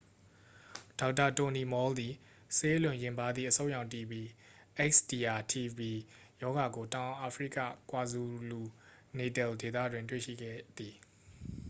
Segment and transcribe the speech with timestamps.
[0.99, 2.13] ဒေါက်တာ တိုနီမော်လ် သည်
[2.57, 4.21] ဆေးအလွန်ယဉ်ပါးသည့် အဆုတ်ရောင် တီဘီ
[4.91, 5.79] xdr-tb
[6.41, 7.57] ရောဂါကို တောင်အာဖရိက
[7.89, 8.61] ကွာဇူလူ-
[9.17, 10.93] နေတယ်လ် ဒေသတွင် တွေ့ရှိခဲ့သည်။